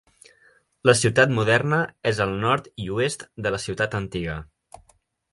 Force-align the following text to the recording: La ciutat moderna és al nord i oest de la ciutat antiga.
La 0.89 0.93
ciutat 0.99 1.33
moderna 1.39 1.81
és 2.11 2.21
al 2.25 2.33
nord 2.45 2.69
i 2.85 2.89
oest 2.95 3.25
de 3.49 3.53
la 3.57 3.61
ciutat 3.65 3.93
antiga. 3.99 4.39